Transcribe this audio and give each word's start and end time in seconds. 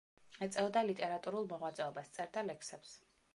ეწეოდა 0.45 0.81
ლიტერატურულ 0.87 1.45
მოღვაწეობას, 1.51 2.11
წერდა 2.17 2.45
ლექსებს. 2.49 2.97